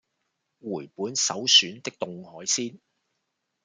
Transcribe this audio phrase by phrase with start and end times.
[0.59, 2.79] 回本首選的凍海鮮